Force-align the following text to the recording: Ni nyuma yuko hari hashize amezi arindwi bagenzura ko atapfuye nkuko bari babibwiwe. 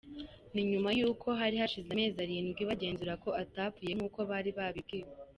Ni 0.53 0.63
nyuma 0.71 0.89
yuko 0.99 1.27
hari 1.39 1.55
hashize 1.61 1.89
amezi 1.91 2.17
arindwi 2.25 2.61
bagenzura 2.69 3.13
ko 3.23 3.29
atapfuye 3.41 3.91
nkuko 3.97 4.19
bari 4.29 4.51
babibwiwe. 4.57 5.09